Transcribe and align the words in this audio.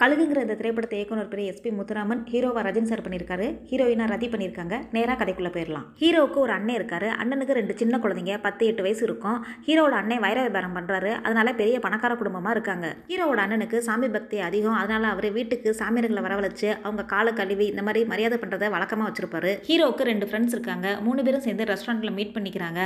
கழுகுங்கிற 0.00 0.42
இந்த 0.44 0.54
திரைப்படத்தை 0.58 0.96
இயக்குனர் 0.98 1.30
பெரிய 1.32 1.52
எஸ்பி 1.52 1.70
முத்துராமன். 1.78 2.20
ஹீரோவா 2.32 2.60
ரஜினி 2.66 2.88
சார் 2.90 3.02
பண்ணியிருக்காரு. 3.06 3.46
ஹீரோயினா 3.70 4.04
ரதி 4.12 4.28
பண்ணியிருக்காங்க. 4.34 4.74
நேராக 4.96 5.16
கதைக்குள்ளே 5.20 5.50
போயிடலாம் 5.56 5.84
ஹீரோவுக்கு 6.02 6.38
ஒரு 6.44 6.52
அண்ணன் 6.54 6.76
இருக்காரு. 6.78 7.08
அண்ணனுக்கு 7.22 7.56
ரெண்டு 7.58 7.74
சின்ன 7.80 7.98
குழந்தைங்க 8.04 8.34
பத்து 8.46 8.62
எட்டு 8.70 8.82
வயசு 8.86 9.02
இருக்கும். 9.08 9.38
ஹீரோவோட 9.66 9.96
அண்ணன் 10.02 10.22
வைர 10.26 10.38
வியாபாரம் 10.44 10.76
பண்ணுறாரு 10.76 11.10
அதனால 11.26 11.52
பெரிய 11.58 11.80
பணக்கார 11.86 12.14
குடும்பமாக 12.20 12.54
இருக்காங்க. 12.56 12.86
ஹீரோவோட 13.10 13.42
அண்ணனுக்கு 13.44 13.80
சாமி 13.88 14.08
பக்தி 14.16 14.40
அதிகம். 14.46 14.78
அதனால 14.82 15.10
அவர் 15.16 15.28
வீட்டுக்கு 15.36 15.74
சாமியர்களை 15.80 16.22
வரவழைச்சு 16.28 16.70
அவங்க 16.86 17.04
காலை 17.12 17.34
கழுவி 17.40 17.66
இந்த 17.72 17.84
மாதிரி 17.88 18.04
மரியாதை 18.12 18.38
பண்ணுறதை 18.44 18.70
வழக்கமாக 18.76 19.08
வச்சிருப்பாரு. 19.10 19.52
ஹீரோவுக்கு 19.68 20.08
ரெண்டு 20.12 20.28
ஃப்ரெண்ட்ஸ் 20.30 20.56
இருக்காங்க. 20.56 20.86
மூணு 21.08 21.26
பேரும் 21.28 21.44
சேர்ந்து 21.48 21.68
ரெஸ்டாரண்ட்டில் 21.72 22.16
மீட் 22.20 22.34
பண்ணிக்கிறாங்க. 22.38 22.80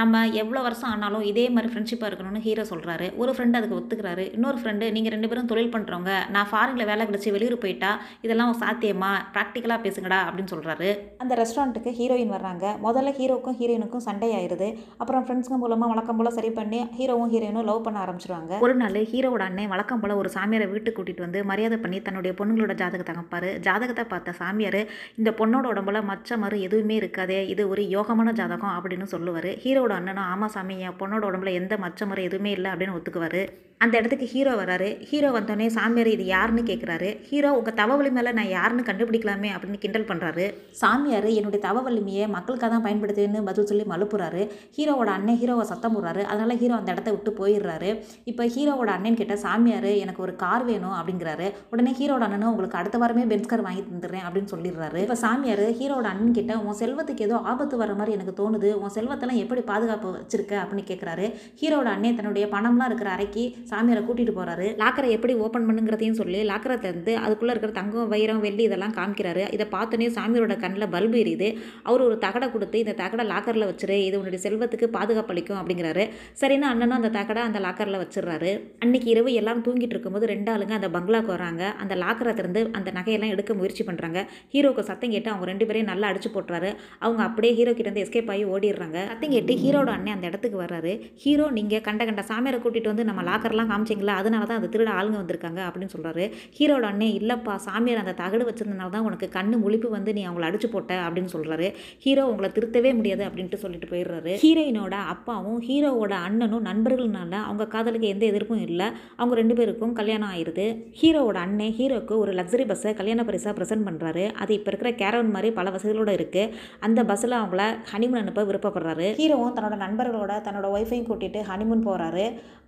நம்ம 0.00 0.22
எவ்வளோ 0.44 0.64
வருஷம் 0.68 0.90
ஆனாலும் 0.92 1.26
இதே 1.32 1.48
மாதிரி 1.56 1.72
ஃப்ரெண்ட்ஷிப்பாக 1.74 2.12
இருக்கணும்னு 2.12 2.44
ஹீரோ 2.46 2.66
சொல்கிறாரு 2.72 3.08
ஒரு 3.24 3.34
ஃப்ரெண்டு 3.36 3.60
அதுக்கு 3.62 3.78
ஒத்துக்கிறாரு. 3.80 4.26
இன்னொரு 4.38 4.60
ஃப்ரெண்டு 4.62 4.94
நீங்கள் 4.98 5.16
ரெண்டு 5.18 5.32
பேரும் 5.32 5.52
தொழில் 5.54 5.74
பண்ணுறவங்க 5.76 6.14
நான் 6.36 6.50
ஃபாரினில் 6.60 6.88
வேலை 6.88 7.02
கிடச்சி 7.08 7.28
வெளியூர் 7.34 7.54
போயிட்டா 7.60 7.90
இதெல்லாம் 8.24 8.50
சாத்தியமா? 8.62 9.10
ப்ராக்டிக்கலாக 9.34 9.78
பேசுங்கடா 9.84 10.18
அப்படின்னு 10.26 10.50
சொல்கிறாரு 10.52 10.88
அந்த 11.22 11.32
ரெஸ்டாரண்ட்டுக்கு 11.40 11.90
ஹீரோயின் 11.98 12.32
வர்றாங்க. 12.34 12.64
முதல்ல 12.86 13.10
ஹீரோக்கும் 13.18 13.56
ஹீரோயினுக்கும் 13.60 14.04
சண்டை 14.06 14.28
ஆயிருது 14.38 14.68
அப்புறம் 15.02 15.22
ஃப்ரெண்ட்ஸுங்க 15.24 15.58
மூலமாக 15.62 15.90
வழக்கம் 15.92 16.18
போல் 16.18 16.34
சரி 16.38 16.50
பண்ணி 16.58 16.80
ஹீரோவும் 16.98 17.30
ஹீரோயினும் 17.34 17.66
லவ் 17.70 17.80
பண்ண 17.86 17.98
ஆரம்பிச்சிருவாங்க. 18.04 18.52
ஒரு 18.66 18.74
நாள் 18.80 18.98
ஹீரோவோட 19.12 19.46
அண்ணன் 19.48 19.72
வழக்கம் 19.74 20.02
போல் 20.02 20.14
ஒரு 20.22 20.30
சாமியாரை 20.36 20.66
வீட்டுக்கு 20.74 20.96
கூட்டிகிட்டு 20.98 21.26
வந்து 21.26 21.42
மரியாதை 21.52 21.78
பண்ணி 21.84 22.00
தன்னுடைய 22.08 22.34
பொண்ணுங்களோட 22.40 22.76
ஜாதகத்தை 22.82 23.14
அமைப்பார் 23.14 23.48
ஜாதகத்தை 23.68 24.04
பார்த்த 24.12 24.36
சாமியார் 24.42 24.80
இந்த 25.20 25.32
பொண்ணோட 25.40 25.64
உடம்புல 25.72 26.04
மச்ச 26.10 26.38
மறு 26.44 26.58
எதுவுமே 26.68 26.98
இருக்காதே 27.02 27.40
இது 27.54 27.64
ஒரு 27.72 27.84
யோகமான 27.96 28.36
ஜாதகம் 28.42 28.76
அப்படின்னு 28.76 29.08
சொல்லுவார். 29.14 29.50
ஹீரோவோட 29.64 29.96
அண்ணனும் 30.00 30.28
ஆமா 30.34 30.50
சாமி 30.56 30.78
என் 30.88 31.00
பொண்ணோட 31.02 31.24
உடம்புல 31.30 31.56
எந்த 31.62 31.76
மச்ச 31.86 32.06
மறு 32.12 32.28
எதுவுமே 32.30 32.52
இல்லை 32.58 32.70
அப்படின்னு 32.74 32.98
ஒத்துக்குவார். 32.98 33.42
அந்த 33.84 33.94
இடத்துக்கு 33.98 34.26
ஹீரோ 34.32 34.52
வராரு. 34.60 34.88
ஹீரோ 35.10 35.28
வந்தோடனே 35.34 35.66
சாமியார் 35.76 36.08
இது 36.14 36.24
யாருன்னு 36.50 36.70
கேட்குறாரு 36.70 37.08
ஹீரோ 37.26 37.48
உங்கள் 37.56 37.76
தவ 37.80 37.96
மேலே 38.14 38.30
நான் 38.36 38.48
யாருன்னு 38.54 38.82
கண்டுபிடிக்கலாமே 38.86 39.50
அப்படின்னு 39.54 39.80
கிண்டல் 39.82 40.06
பண்ணுறாரு 40.08 40.44
சாமியார் 40.80 41.28
என்னுடைய 41.36 41.60
தவ 41.66 41.80
வலிமையை 41.86 42.24
மக்களுக்காக 42.34 42.70
தான் 42.72 42.82
பயன்படுத்துவேன்னு 42.86 43.40
பதில் 43.48 43.68
சொல்லி 43.70 43.84
மழுப்புறாரு 43.92 44.40
ஹீரோவோட 44.76 45.10
அண்ணன் 45.16 45.38
ஹீரோவை 45.40 45.64
சத்தம் 45.70 45.94
போடுறாரு. 45.96 46.22
அதனால் 46.30 46.54
ஹீரோ 46.62 46.74
அந்த 46.78 46.90
இடத்த 46.94 47.10
விட்டு 47.14 47.32
போயிடுறாரு. 47.40 47.90
இப்போ 48.30 48.46
ஹீரோவோட 48.54 48.90
அண்ணன் 48.96 49.18
கிட்ட 49.20 49.36
சாமியார் 49.44 49.88
எனக்கு 50.04 50.24
ஒரு 50.26 50.34
கார் 50.42 50.64
வேணும் 50.70 50.96
அப்படிங்கிறாரு. 50.98 51.46
உடனே 51.72 51.92
ஹீரோட 52.00 52.24
அண்ணனும் 52.28 52.50
உங்களுக்கு 52.52 52.78
அடுத்த 52.80 52.98
வாரமே 53.02 53.26
பென்ஸ் 53.32 53.50
கார் 53.52 53.64
வாங்கி 53.68 53.84
தந்துடுறேன் 53.86 54.24
அப்படின்னு 54.26 54.52
சொல்லிடுறாரு. 54.54 55.00
இப்போ 55.06 55.18
சாமியார் 55.24 55.64
ஹீரோட 55.80 56.08
அண்ணன் 56.12 56.36
கிட்ட 56.40 56.58
உன் 56.66 56.78
செல்வத்துக்கு 56.82 57.26
ஏதோ 57.28 57.38
ஆபத்து 57.52 57.80
வர 57.84 57.96
மாதிரி 58.00 58.16
எனக்கு 58.18 58.36
தோணுது. 58.42 58.72
உன் 58.82 58.94
செல்வத்தெல்லாம் 58.98 59.42
எப்படி 59.44 59.64
பாதுகாப்பு 59.72 60.14
வச்சிருக்க? 60.18 60.56
அப்படின்னு 60.64 60.86
கேட்குறாரு 60.90 61.28
ஹீரோட 61.62 61.88
அண்ணன் 61.94 62.18
தன்னுடைய 62.20 62.46
பணம்லாம் 62.56 62.90
இருக்கிற 62.92 63.10
அறைக்கு 63.16 63.46
சாமியாரை 63.72 64.04
கூட்டிகிட்டு 64.04 64.36
போகிறாரு 64.40 64.68
லாக்கரை 64.84 65.10
எப்படி 65.18 65.32
ஓப்பன் 65.46 65.68
பண்ணுங்கிறதையும் 65.68 66.20
சொல்லி 66.20 66.39
லாக்கரை 66.50 66.76
திறந்து 66.84 67.12
அதுக்குள்ளே 67.24 67.52
இருக்கிற 67.54 67.72
தங்கம் 67.78 68.10
வைரம் 68.14 68.42
வெள்ளி 68.46 68.62
இதெல்லாம் 68.68 68.94
காமிக்கிறாரு. 68.98 69.44
இதை 69.56 69.66
பார்த்தோன்னே 69.74 70.08
சாமியோட 70.18 70.56
கண்ணில் 70.64 70.88
பல்பு 70.94 71.16
எரியுது. 71.22 71.48
அவர் 71.88 72.04
ஒரு 72.08 72.16
தகடை 72.24 72.48
கொடுத்து 72.54 72.76
இந்த 72.84 72.94
தகடை 73.02 73.26
லாக்கரில் 73.32 73.68
வச்சிரு. 73.70 73.98
இது 74.08 74.18
உன்னுடைய 74.20 74.42
செல்வத்துக்கு 74.46 74.88
பாதுகாப்பு 74.98 75.34
அளிக்கும் 75.34 75.60
அப்படிங்கிறாரு. 75.60 76.06
சரின்னு 76.42 76.68
அண்ணனும் 76.72 76.98
அந்த 77.00 77.12
தகடை 77.18 77.42
அந்த 77.48 77.60
லாக்கரில் 77.66 78.00
வச்சிடுறாரு. 78.02 78.52
அன்னைக்கு 78.84 79.10
இரவு 79.14 79.32
எல்லாரும் 79.40 79.64
தூங்கிட்டு 79.68 79.96
இருக்கும்போது 79.96 80.32
ரெண்டு 80.34 80.50
ஆளுங்க 80.54 80.74
அந்த 80.80 80.90
பங்களாக்கு 80.96 81.32
வராங்க 81.36 81.62
அந்த 81.84 81.94
லாக்கரை 82.04 82.34
திறந்து 82.40 82.62
அந்த 82.80 82.90
நகையெல்லாம் 82.98 83.34
எடுக்க 83.36 83.54
முயற்சி 83.60 83.84
பண்ணுறாங்க 83.88 84.18
ஹீரோக்கு 84.54 84.84
சத்தம் 84.90 85.12
கேட்டு 85.14 85.32
அவங்க 85.32 85.46
ரெண்டு 85.52 85.66
பேரையும் 85.68 85.90
நல்லா 85.92 86.08
அடிச்சு 86.12 86.30
போட்டுறாரு. 86.36 86.70
அவங்க 87.04 87.22
அப்படியே 87.28 87.52
ஹீரோ 87.58 87.72
கிட்ட 87.74 87.88
இருந்து 87.88 88.04
எஸ்கேப் 88.06 88.30
ஆகி 88.34 88.44
ஓடிடுறாங்க. 88.54 88.98
சத்தம் 89.10 89.34
கேட்டு 89.36 89.54
ஹீரோட 89.62 89.90
அண்ணன் 89.96 90.14
அந்த 90.16 90.26
இடத்துக்கு 90.30 90.58
வர்றாரு. 90.64 90.92
ஹீரோ 91.24 91.46
நீங்கள் 91.58 91.84
கண்ட 91.88 92.02
கண்ட 92.08 92.22
சாமியாரை 92.30 92.60
கூட்டிகிட்டு 92.64 92.92
வந்து 92.92 93.06
நம்ம 93.10 93.22
லாக்கர்லாம் 93.30 93.70
காமிச்சிங்களா? 93.72 94.16
அதனால 94.22 94.46
தான் 94.50 94.60
அந்த 94.60 94.70
திருட 94.74 94.90
ஆளுங்க 94.98 95.18
வந்திருக்காங்க 95.22 95.60
அப்படின்னு 95.68 95.94
சொல்கிறாரு 95.96 96.19
ஹீரோட 96.58 96.84
அண்ணன் 96.92 97.14
இல்லைப்பா 97.20 97.54
சாமியார் 97.66 98.02
அந்த 98.02 98.14
தகடு 98.22 98.44
வச்சிருந்தனால 98.48 98.92
தான் 98.94 99.06
உனக்கு 99.08 99.28
கண்ணு 99.36 99.56
முழிப்பு 99.64 99.90
வந்து 99.96 100.10
நீ 100.16 100.22
அவங்கள 100.28 100.48
அடிச்சு 100.50 100.70
போட்ட 100.74 100.92
அப்படின்னு 101.06 101.32
சொல்கிறாரு 101.34 101.68
ஹீரோ 102.04 102.24
உங்களை 102.32 102.50
திருத்தவே 102.56 102.92
முடியாது 102.98 103.22
அப்படின்ட்டு 103.28 103.60
சொல்லிட்டு 103.64 103.90
போயிடுறாரு. 103.92 104.32
ஹீரோயினோட 104.44 104.94
அப்பாவும் 105.14 105.58
ஹீரோவோட 105.68 106.14
அண்ணனும் 106.26 106.66
நண்பர்கள்னால 106.70 107.32
அவங்க 107.48 107.68
காதலுக்கு 107.74 108.12
எந்த 108.14 108.24
எதிர்ப்பும் 108.32 108.64
இல்லை. 108.68 108.88
அவங்க 109.20 109.34
ரெண்டு 109.40 109.54
பேருக்கும் 109.60 109.94
கல்யாணம் 110.00 110.30
ஆயிடுது 110.32 110.66
ஹீரோவோட 111.00 111.38
அண்ணன் 111.46 111.74
ஹீரோக்கு 111.78 112.14
ஒரு 112.22 112.32
லக்ஸரி 112.40 112.66
பஸ்ஸை 112.70 112.92
கல்யாண 113.00 113.24
பரிசாக 113.28 113.54
ப்ரெசென்ட் 113.58 113.86
பண்ணுறாரு 113.88 114.24
அது 114.42 114.54
இப்போ 114.58 114.70
இருக்கிற 114.72 114.92
கேரவன் 115.02 115.34
மாதிரி 115.36 115.50
பல 115.58 115.70
வசதிகளோட 115.76 116.12
இருக்குது 116.18 116.52
அந்த 116.86 117.00
பஸ்ஸில் 117.10 117.40
அவங்கள 117.40 117.64
ஹனிமூன் 117.92 118.22
அனுப்ப 118.22 118.44
விருப்பப்படுறாரு. 118.50 119.08
ஹீரோவும் 119.20 119.54
தன்னோட 119.58 119.76
நண்பர்களோட 119.84 120.32
தன்னோட 120.46 120.68
ஒய்ஃபையும் 120.76 121.08
கூட்டிகிட்டு 121.10 121.42
ஹனிமூன் 121.50 121.86
போகிறாரு 121.88 122.24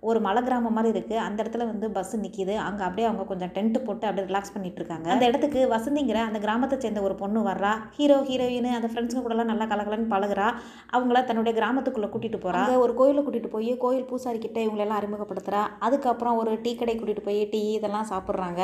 ஒரு 0.09 0.19
மலை 0.25 0.41
கிராமம் 0.45 0.75
மாதிரி 0.77 0.91
இருக்குது 0.93 1.21
அந்த 1.25 1.37
இடத்துல 1.43 1.65
வந்து 1.69 1.87
பஸ் 1.97 2.13
நிற்கிது 2.23 2.55
அங்கே 2.67 2.83
அப்படியே 2.87 3.05
அவங்க 3.09 3.23
கொஞ்சம் 3.29 3.42
டென்ட் 3.55 3.77
போட்டு 3.87 4.07
அப்படியே 4.07 4.27
ரிலாக்ஸ் 4.29 4.53
பண்ணிட்டு 4.55 4.79
இருக்காங்க 4.81 5.09
அந்த 5.15 5.25
இடத்துக்கு 5.29 5.61
வசந்திங்கிற 5.75 6.19
அந்த 6.29 6.39
கிராமத்தை 6.45 6.77
சேர்ந்த 6.83 7.01
ஒரு 7.07 7.15
பொண்ணு 7.21 7.39
வர்றா. 7.49 7.73
ஹீரோ 7.97 8.17
ஹீரோயின் 8.29 8.69
அந்த 8.79 8.89
ஃப்ரெண்ட்ஸுங்க 8.91 9.23
கூடலாம் 9.25 9.51
நல்லா 9.51 9.67
கலகலன்னு 9.71 10.11
பழகுறா. 10.13 10.47
அவங்கள 10.95 11.21
தன்னுடைய 11.29 11.53
கிராமத்துக்குள்ளே 11.59 12.09
கூட்டிகிட்டு 12.13 12.41
போகிறா 12.45 12.61
ஒரு 12.85 12.93
கோயிலுக்கு 12.99 13.27
கூட்டிகிட்டு 13.27 13.53
போய் 13.55 13.71
கோயில் 13.83 14.07
பூசாரி 14.11 14.39
கிட்ட 14.45 14.59
இவங்களெல்லாம் 14.65 14.99
அறிமுகப்படுத்துகிறா 15.01 15.61
அதுக்கப்புறம் 15.87 16.37
ஒரு 16.41 16.51
டீ 16.65 16.73
கடை 16.81 16.95
கூட்டிகிட்டு 16.95 17.25
போய் 17.27 17.41
டீ 17.53 17.61
இதெல்லாம் 17.77 18.07
சாப்பிட்றாங்க. 18.11 18.61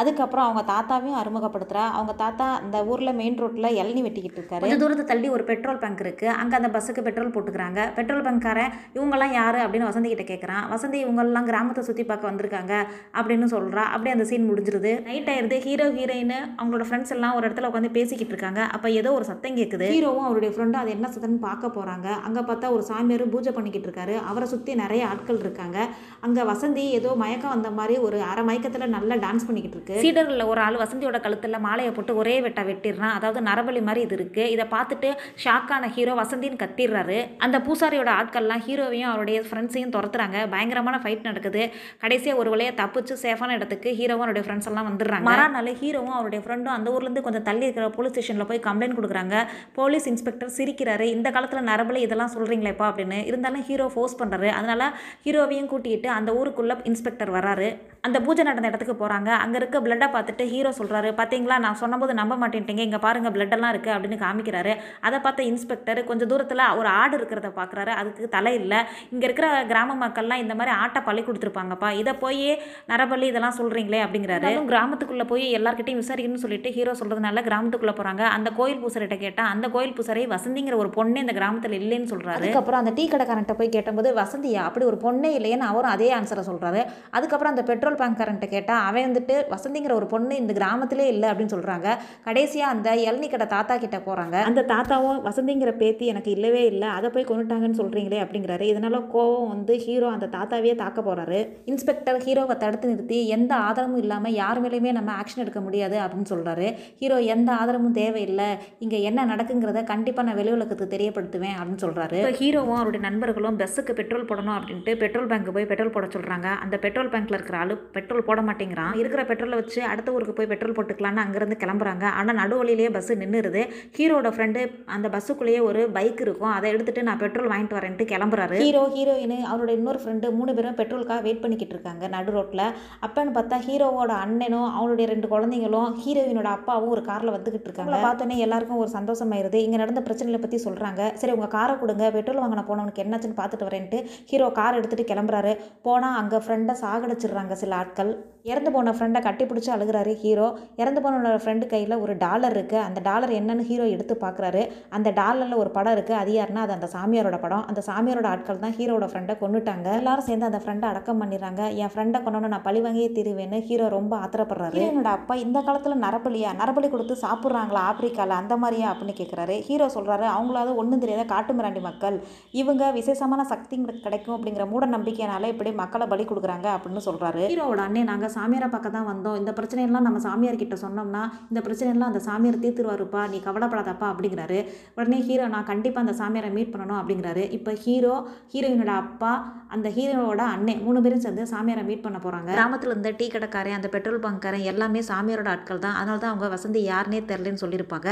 அதுக்கப்புறம் 0.00 0.46
அவங்க 0.46 0.64
தாத்தாவையும் 0.72 1.18
அறிமுகப்படுத்துகிறா 1.22 1.84
அவங்க 1.96 2.12
தாத்தா 2.22 2.46
அந்த 2.62 2.78
ஊரில் 2.92 3.16
மெயின் 3.20 3.38
ரோட்டில் 3.42 3.70
இளநி 3.80 4.02
வெட்டிக்கிட்டு 4.06 4.38
இருக்காரு. 4.40 4.62
கொஞ்சம் 4.64 4.82
தூரத்தை 4.82 5.06
தள்ளி 5.12 5.28
ஒரு 5.36 5.44
பெட்ரோல் 5.50 5.82
பங்க் 5.84 6.02
இருக்குது 6.06 6.34
அங்கே 6.40 6.56
அந்த 6.60 6.70
பஸ்ஸுக்கு 6.76 7.06
பெட்ரோல் 7.08 7.32
போட்டுக்கிறாங்க. 7.36 7.80
பெட்ரோல் 7.98 8.26
பங்க்காரன் 8.28 8.72
இவங்கெல்லாம் 8.96 9.34
யார் 9.40 9.58
அப்படின்னு 9.64 9.88
வசந்தி 9.90 10.10
கிட்ட 10.12 10.26
கேட்குறான் 10.32 10.64
வசந்தி 10.74 10.98
இவங்கெல்லாம் 11.04 11.48
கிராமத்தை 11.50 11.84
சுற்றி 11.88 12.04
பார்க்க 12.10 12.30
வந்திருக்காங்க 12.30 12.74
அப்படின்னு 13.18 13.48
சொல்கிறா 13.54 13.84
அப்படியே 13.94 14.14
அந்த 14.18 14.28
சீன் 14.32 14.48
முடிஞ்சிருது. 14.50 14.94
நைட் 15.08 15.32
ஆயிருது. 15.32 15.56
ஹீரோ 15.68 15.88
ஹீரோயின் 15.96 16.36
அவங்களோட 16.58 16.84
ஃப்ரெண்ட்ஸ் 16.90 17.12
எல்லாம் 17.16 17.34
ஒரு 17.38 17.44
இடத்துல 17.48 17.68
உட்காந்து 17.70 17.90
பேசிக்கிட்டு 17.96 18.32
இருக்காங்க. 18.34 18.60
அப்போ 18.76 18.88
ஏதோ 19.00 19.10
ஒரு 19.18 19.26
சத்தம் 19.30 19.58
கேட்குது 19.58 19.88
ஹீரோவும் 19.94 20.26
அவருடைய 20.28 20.50
ஃப்ரெண்டும் 20.54 20.82
அது 20.82 20.90
என்ன 20.96 21.06
சத்தம்னு 21.14 21.40
பார்க்க 21.48 21.74
போகிறாங்க 21.76 22.08
அங்கே 22.26 22.42
பார்த்தா 22.48 22.72
ஒரு 22.76 22.84
சாமியார் 22.90 23.24
பூஜை 23.34 23.52
பண்ணிக்கிட்டு 23.56 23.88
இருக்காரு. 23.88 24.14
அவரை 24.30 24.46
சுற்றி 24.52 24.72
நிறைய 24.82 25.02
ஆட்கள் 25.12 25.40
இருக்காங்க. 25.44 25.78
அங்கே 26.26 26.42
வசந்தி 26.50 26.84
ஏதோ 26.98 27.10
மயக்கம் 27.22 27.54
வந்த 27.54 27.70
மாதிரி 27.78 27.94
ஒரு 28.06 28.18
அரை 28.30 28.42
மயக்கத்தில் 28.48 28.94
நல்லா 28.96 29.16
டான்ஸ் 29.24 29.46
பண்ணிக்கிட்டு 29.48 29.78
இருக்கு. 29.78 29.96
சீடர்களில் 30.04 30.48
ஒரு 30.52 30.62
ஆள் 30.66 30.80
வசந்தியோட 30.82 31.20
கழுத்தில் 31.26 31.62
மாலையை 31.66 31.92
போட்டு 31.98 32.18
ஒரே 32.22 32.36
வெட்டா 32.46 32.64
வெட்டிடுறான். 32.70 33.14
அதாவது 33.18 33.42
நரபலி 33.50 33.82
மாதிரி 33.88 34.02
இது 34.06 34.16
இருக்கு. 34.18 34.44
இதை 34.54 34.66
பார்த்துட்டு 34.74 35.10
ஷாக்கான 35.44 35.90
ஹீரோ 35.96 36.16
வசந்தின்னு 36.22 36.62
கத்திடுறாரு. 36.64 37.18
அந்த 37.46 37.58
பூசாரியோட 37.68 38.12
ஆட்கள்லாம் 38.18 38.64
ஹீரோவையும் 38.66 39.10
அவருடைய 39.12 39.40
ஃப்ரெண்ட்ஸையும் 39.48 39.94
துரத்துறாங்க. 39.96 40.38
பயங்கரமான 40.54 40.96
ஃபைட் 41.04 41.28
நடக்குது. 41.30 41.64
கடைசியாக 42.04 42.42
ஒரு 42.42 42.52
வழியாக 42.54 42.76
தப்பிச்சு 42.82 43.14
சேஃபான 43.24 43.54
இடத்துக்கு 43.58 43.90
ஹீரோவும் 44.08 44.24
அவருடைய 44.24 44.44
ஃப்ரெண்ட்ஸ் 44.46 44.68
எல்லாம் 44.70 44.88
வந்துடுறாங்க. 44.88 45.26
மறுநாள் 45.30 45.70
ஹீரோவும் 45.80 46.16
அவருடைய 46.18 46.40
ஃப்ரெண்டும் 46.44 46.74
அந்த 46.76 46.88
ஊர்லேருந்து 46.94 47.24
கொஞ்சம் 47.26 47.46
தள்ளி 47.48 47.64
இருக்கிற 47.66 47.86
போலீஸ் 47.96 48.12
ஸ்டேஷனில் 48.14 48.48
போய் 48.50 48.62
கம்ப்ளைண்ட் 48.68 48.96
கொடுக்குறாங்க. 48.98 49.36
போலீஸ் 49.78 50.06
இன்ஸ்பெக்டர் 50.12 50.54
சிரிக்கிறாரு. 50.58 51.06
இந்த 51.16 51.28
காலத்தில் 51.36 51.68
நரபலி 51.70 52.00
இதெல்லாம் 52.06 52.32
சொல்கிறீங்களேப்பா 52.36 52.86
அப்படின்னு. 52.90 53.18
இருந்தாலும் 53.30 53.64
ஹீரோ 53.70 53.88
ஃபோர்ஸ் 53.94 54.18
பண்ணுறாரு 54.20 54.50
அதனால 54.58 54.90
ஹீரோவையும் 55.26 55.70
கூட்டிகிட்டு 55.72 56.10
அந்த 56.18 56.32
ஊருக்குள்ளே 56.40 56.76
இன்ஸ்பெக்டர் 56.92 57.34
வராரு. 57.38 57.70
அந்த 58.06 58.18
பூஜை 58.24 58.42
நடந்த 58.48 58.68
இடத்துக்கு 58.70 58.94
போகிறாங்க 59.00 59.30
அங்கே 59.42 59.56
இருக்க 59.60 59.76
பிளட்டை 59.84 60.08
பார்த்துட்டு 60.14 60.44
ஹீரோ 60.52 60.70
சொல்கிறாரு 60.78 61.08
பார்த்தீங்களா 61.20 61.56
நான் 61.64 61.78
சொன்னபோது 61.82 62.12
நம்ப 62.20 62.34
மாட்டேன்ட்டீங்க. 62.42 62.82
இங்கே 62.88 63.00
பாருங்கள் 63.06 63.34
பிளட்டெல்லாம் 63.36 63.72
இருக்குது 63.74 63.94
அப்படின்னு 63.94 64.18
காமிக்கிறாரு. 64.24 64.72
அதை 65.06 65.18
பார்த்த 65.24 65.48
இன்ஸ்பெக்டர் 65.50 66.00
கொஞ்சம் 66.10 66.30
தூரத்தில் 66.32 66.64
ஒரு 66.80 66.88
ஆடு 67.00 67.14
இருக்கிறத 67.18 67.50
பார்க்குறாரு 67.60 67.92
அதுக்கு 68.00 68.28
தலை 68.36 68.52
இல்லை. 68.60 68.80
இங்கே 69.12 69.26
இருக்கிற 69.28 69.48
கிராம 69.72 69.96
மக்கள்லாம் 70.04 70.42
இந்த 70.44 70.56
மாதிரி 70.60 70.74
ஆட்டை 70.82 71.02
பள்ளி 71.08 71.24
கொடுத்துருப்பாங்கப்பா. 71.28 71.90
இதை 72.02 72.14
போய் 72.24 72.46
நரபலி 72.92 73.28
இதெல்லாம் 73.32 73.58
சொல்கிறீங்களே 73.60 74.02
அப்படிங்கிறாரு. 74.06 74.52
கிராமத்துக்குள்ளே 74.72 75.26
போய் 75.32 75.44
எல்லார்கிட்டையும் 75.58 76.00
விசாரிக்கணும்னு 76.02 76.44
சொல்லிட்டு 76.44 76.70
ஹீரோ 76.76 76.92
சொல்கிறதுனால 77.00 77.42
கிராமத்துக்குள்ளே 77.48 77.94
போகிறாங்க 77.98 78.22
அந்த 78.36 78.48
கோயில் 78.58 78.80
பூசாரிட்ட 78.82 79.16
கேட்டால் 79.24 79.50
அந்த 79.54 79.66
கோயில் 79.74 79.94
பூசாரி 79.98 80.22
வசந்திங்கிற 80.34 80.76
ஒரு 80.82 80.90
பொண்ணு 80.96 81.18
இந்த 81.24 81.34
கிராமத்தில் 81.38 81.76
இல்லைன்னு 81.80 82.10
சொல்கிறாரு 82.12 82.40
அதுக்கப்புறம் 82.40 82.80
அந்த 82.82 82.92
டீ 82.98 83.04
கடைக்காரன்ட்ட 83.12 83.54
போய் 83.60 83.74
கேட்டபோது 83.76 84.10
வசந்தியா 84.22 84.62
அப்படி 84.68 84.84
ஒரு 84.90 84.98
பொண்ணே 85.04 85.30
இல்லையேன்னு 85.38 85.68
அவரும் 85.70 85.94
அதே 85.94 86.08
ஆன்சரை 86.18 86.44
சொல்கிறாரு 86.50 86.82
அதுக்கப்புறம் 87.16 87.52
அந்த 87.54 87.64
பெட்ரோல் 87.70 87.87
பங்க்காரன்ட்ட 87.94 88.48
கேட்டால் 88.48 88.84
அவன் 88.84 89.12
வந்துட்டு 89.12 89.42
வசந்திங்கிற 89.50 89.92
ஒரு 89.92 90.06
பொண்ணு 90.06 90.36
இந்த 90.36 90.52
கிராமத்திலே 90.52 91.06
இல்லை 91.06 91.30
அப்படின்னு 91.30 91.54
சொல்கிறாங்க 91.54 91.96
கடைசியாக 92.24 92.72
அந்த 92.72 92.94
இளநீ 92.94 93.30
கடை 93.30 93.46
தாத்தா 93.46 93.76
கிட்ட 93.76 93.96
போகிறாங்க 93.96 94.42
அந்த 94.42 94.62
தாத்தாவும் 94.62 95.22
வசந்திங்கிற 95.24 95.76
பேத்தி 95.76 96.06
எனக்கு 96.06 96.30
இல்லவே 96.30 96.64
இல்லை 96.64 96.88
அதை 96.88 97.10
போய் 97.10 97.24
கொண்டுட்டாங்கன்னு 97.24 97.78
சொல்கிறீங்களே 97.78 98.18
அப்படிங்கிறாரு. 98.18 98.60
இதனால 98.60 99.04
கோவம் 99.12 99.48
வந்து 99.48 99.78
ஹீரோ 99.78 100.08
அந்த 100.08 100.26
தாத்தாவையே 100.26 100.74
தாக்க 100.74 101.00
போகிறாரு 101.00 101.48
இன்ஸ்பெக்டர் 101.64 102.16
ஹீரோவை 102.16 102.56
தடுத்து 102.56 102.88
நிறுத்தி 102.88 103.26
எந்த 103.26 103.54
ஆதாரமும் 103.54 103.98
இல்லாமல் 103.98 104.32
யார் 104.32 104.62
மேலேயுமே 104.62 104.92
நம்ம 104.92 105.12
ஆக்ஷன் 105.12 105.38
எடுக்க 105.38 105.60
முடியாது 105.60 105.98
அப்படின்னு 105.98 106.30
சொல்கிறாரு 106.30 106.74
ஹீரோ 106.98 107.20
எந்த 107.20 107.52
ஆதாரமும் 107.52 107.92
தேவையில்லை 107.92 108.56
இங்கே 108.78 109.02
என்ன 109.02 109.26
நடக்குங்கிறத 109.26 109.84
கண்டிப்பாக 109.84 110.28
நான் 110.28 110.36
வெளி 110.36 110.50
உலகத்துக்கு 110.50 110.96
தெரியப்படுத்துவேன் 110.96 111.56
அப்படின்னு 111.58 111.78
சொல்கிறாரு 111.80 112.36
ஹீரோவும் 112.38 112.74
அவருடைய 112.74 113.08
நண்பர்களும் 113.08 113.58
பஸ்ஸுக்கு 113.58 113.92
பெட்ரோல் 113.92 114.24
போடணும் 114.24 114.58
அப்படின்ட்டு 114.58 114.96
பெட்ரோல் 114.96 115.26
பேங்க் 115.26 115.52
போய் 115.52 115.66
பெட்ரோல் 115.66 115.90
போட 115.90 116.06
சொல்கிறாங்க 116.06 116.44
அந்த 116.44 116.76
பெட்ரோல் 116.76 117.08
பேங்க்கில் 117.08 117.32
இருக்கிற 117.32 117.58
ஆளு 117.58 117.77
பெட்ரோல் 117.96 118.26
போட 118.28 118.40
மாட்டேங்கிறான். 118.48 118.92
இருக்கிற 119.00 119.22
பெட்ரோலை 119.30 119.56
வச்சு 119.60 119.80
அடுத்த 119.92 120.14
ஊருக்கு 120.16 120.36
போய் 120.38 120.50
பெட்ரோல் 120.52 120.76
போட்டுக்கலான்னு 120.78 121.22
அங்கேருந்து 121.24 121.58
கிளம்புறாங்க. 121.62 122.04
ஆனால் 122.20 122.38
நடுவழியிலேயே 122.40 122.90
பஸ்ஸு 122.96 123.18
நின்றுருது 123.22 123.62
ஹீரோட 123.98 124.30
ஃப்ரெண்டு 124.36 124.60
அந்த 124.96 125.06
பஸ்ஸுக்குள்ளேயே 125.14 125.60
ஒரு 125.68 125.82
பைக் 125.96 126.22
இருக்கும். 126.26 126.52
அதை 126.56 126.66
எடுத்துட்டு 126.74 127.06
நான் 127.08 127.22
பெட்ரோல் 127.24 127.50
வாங்கிட்டு 127.52 127.78
வரேன்ட்டு 127.78 128.06
கிளம்புறாரு. 128.12 128.58
ஹீரோ 128.64 128.84
ஹீரோயின் 128.96 129.36
அவரோட 129.50 129.70
இன்னொரு 129.78 130.00
ஃப்ரெண்டு 130.04 130.32
மூணு 130.38 130.54
பேரும் 130.58 130.78
பெட்ரோலுக்காக 130.80 131.22
வெயிட் 131.26 131.42
பண்ணிக்கிட்டு 131.44 131.76
இருக்காங்க. 131.76 132.04
நடு 132.16 132.32
ரோட்டில் 132.36 132.64
அப்பன்னு 133.06 133.34
பார்த்தா 133.38 133.58
ஹீரோவோட 133.66 134.12
அண்ணனும் 134.24 134.68
அவனுடைய 134.76 135.06
ரெண்டு 135.12 135.26
குழந்தைங்களும் 135.34 135.90
ஹீரோயினோட 136.04 136.50
அப்பாவும் 136.58 136.92
ஒரு 136.96 137.04
காரில் 137.10 137.34
வந்துகிட்டு 137.36 137.68
இருக்காங்க. 137.70 137.96
பார்த்தோன்னே 138.06 138.38
எல்லாருக்கும் 138.46 138.82
ஒரு 138.84 138.90
சந்தோஷமாயிருது. 138.98 139.60
இங்கே 139.66 139.80
நடந்த 139.82 140.02
பிரச்சனைகளை 140.08 140.42
பற்றி 140.44 140.60
சொல்கிறாங்க 140.66 141.02
சரி 141.22 141.34
உங்கள் 141.36 141.52
காரை 141.56 141.76
கொடுங்க. 141.82 142.04
பெட்ரோல் 142.16 142.42
வாங்கின 142.42 142.64
போனவனுக்கு 142.70 143.04
என்னாச்சுன்னு 143.04 143.38
பார்த்துட்டு 143.40 143.68
வரேன்ட்டு 143.68 144.00
ஹீரோ 144.30 144.48
கார் 144.58 144.78
எடுத்துகிட்டு 144.78 145.10
கிளம்புறாரு. 145.12 145.52
போனால் 145.86 146.16
அங்கே 146.20 146.38
ஃப்ரெண்டை 146.44 146.76
சாகடிச்சிடுறாங்க 146.82 147.54
சில 147.62 147.67
ஆட்கள் 147.82 148.10
இறந்து 148.50 148.70
போன 148.74 148.92
ஃப்ரெண்டை 148.96 149.20
கட்டி 149.24 149.44
பிடிச்சி 149.44 149.70
அழுகிறாரு. 149.74 150.12
ஹீரோ 150.20 150.46
இறந்து 150.80 151.00
போனோட 151.04 151.38
ஃப்ரெண்டு 151.42 151.64
கையில் 151.72 151.94
ஒரு 152.04 152.12
டாலர் 152.22 152.54
இருக்குது 152.56 152.84
அந்த 152.84 153.00
டாலர் 153.08 153.32
என்னன்னு 153.38 153.64
ஹீரோ 153.70 153.86
எடுத்து 153.94 154.14
பார்க்குறாரு 154.22 154.62
அந்த 154.96 155.08
டாலரில் 155.18 155.58
ஒரு 155.62 155.70
படம் 155.76 155.94
இருக்குது 155.96 156.18
அது 156.20 156.32
யாருன்னா 156.36 156.62
அது 156.66 156.72
அந்த 156.76 156.88
சாமியாரோட 156.94 157.38
படம். 157.44 157.64
அந்த 157.70 157.80
சாமியாரோட 157.88 158.28
ஆட்கள் 158.34 158.60
தான் 158.62 158.74
ஹீரோட 158.78 159.06
ஃப்ரெண்டை 159.10 159.34
கொண்டுட்டாங்க 159.42 159.88
எல்லாரும் 160.00 160.26
சேர்ந்து 160.28 160.48
அந்த 160.50 160.60
ஃப்ரெண்டை 160.64 160.86
அடக்கம் 160.92 161.20
பண்ணிடுறாங்க. 161.22 161.62
என் 161.82 161.92
ஃப்ரெண்டை 161.94 162.20
கொண்டோன்னு 162.24 162.52
நான் 162.54 162.64
பழி 162.68 162.82
வாங்கியே 162.86 163.08
தீருவேன்னு 163.18 163.60
ஹீரோ 163.68 163.88
ரொம்ப 163.96 164.14
ஆத்திரப்படுறாரு. 164.24 164.80
என்னோட 164.86 165.10
அப்பா 165.18 165.36
இந்த 165.44 165.60
காலத்தில் 165.68 166.02
நரபலியா? 166.06 166.52
நரபலி 166.62 166.90
கொடுத்து 166.94 167.16
சாப்பிட்றாங்களா 167.24 167.82
ஆப்பிரிக்காவில் 167.90 168.38
அந்த 168.40 168.56
மாதிரியா? 168.64 168.88
அப்படின்னு 168.94 169.16
கேட்குறாரு 169.20 169.58
ஹீரோ 169.68 169.88
சொல்கிறாரு 169.98 170.28
அவங்களாவது 170.36 170.74
ஒன்றும் 170.84 171.04
தெரியாத 171.04 171.26
காட்டு 171.34 171.58
மிராண்டி 171.60 171.84
மக்கள். 171.90 172.18
இவங்க 172.62 172.92
விசேஷமான 173.00 173.44
சக்தி 173.52 173.82
கிடைக்கும் 174.06 174.36
அப்படிங்கிற 174.38 174.66
மூட 174.72 174.86
நம்பிக்கையினால 174.96 175.52
இப்படி 175.54 175.72
மக்களை 175.84 176.08
பலி 176.14 176.26
கொடுக்குறாங்க 176.32 176.68
அப்படின்னு 176.76 177.06
சொல்கிறாரு 177.08 177.44
ஹீரோவோட 177.58 177.84
அண்ணே 177.88 178.02
நாங்கள் 178.08 178.32
சாமியாரை 178.34 178.66
பார்க்க 178.72 178.88
தான் 178.96 179.06
வந்தோம். 179.10 179.36
இந்த 179.40 179.52
பிரச்சனையெல்லாம் 179.56 180.04
நம்ம 180.06 180.18
சாமியார் 180.26 180.58
கிட்ட 180.60 180.74
சொன்னோம்னா 180.82 181.22
இந்த 181.50 181.60
பிரச்சனையெல்லாம் 181.66 182.10
அந்த 182.12 182.20
சாமியார் 182.26 182.58
தீர்த்துருவாருப்பா 182.64 183.22
நீ 183.32 183.38
கவலைப்படாதப்பா 183.46 184.06
அப்படிங்கிறாரு. 184.12 184.58
உடனே 184.96 185.18
ஹீரோ 185.28 185.46
நான் 185.54 185.66
கண்டிப்பாக 185.70 186.04
அந்த 186.04 186.14
சாமியாரை 186.20 186.50
மீட் 186.56 186.70
பண்ணணும் 186.74 186.98
அப்படிங்கிறாரு. 186.98 187.44
இப்போ 187.56 187.72
ஹீரோ 187.84 188.12
ஹீரோயினோட 188.52 188.92
அப்பா 189.04 189.32
அந்த 189.76 189.90
ஹீரோவோட 189.96 190.44
அண்ணே 190.54 190.76
மூணு 190.84 191.02
பேரும் 191.06 191.24
சேர்ந்து 191.24 191.46
சாமியாரை 191.54 191.82
மீட் 191.88 192.04
பண்ண 192.04 192.20
போகிறாங்க 192.26 192.52
கிராமத்தில் 192.58 192.92
இருந்த 192.92 193.12
டீ 193.18 193.28
கடைக்காரன் 193.34 193.76
அந்த 193.78 193.90
பெட்ரோல் 193.94 194.22
பங்க்காரன் 194.26 194.64
எல்லாமே 194.72 195.02
சாமியாரோட 195.10 195.50
ஆட்கள் 195.54 195.82
தான். 195.86 195.96
அதனால 196.00 196.20
தான் 196.26 196.32
அவங்க 196.34 196.52
வசந்தி 196.54 196.82
யாருனே 196.92 197.22
தெரிலன்னு 197.32 197.62
சொல்லியிருப்பாங்க. 197.64 198.08